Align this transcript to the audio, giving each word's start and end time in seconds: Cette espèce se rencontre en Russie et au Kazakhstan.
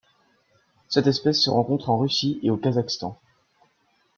Cette 0.89 1.05
espèce 1.05 1.43
se 1.43 1.51
rencontre 1.51 1.91
en 1.91 1.99
Russie 1.99 2.39
et 2.41 2.49
au 2.49 2.57
Kazakhstan. 2.57 3.19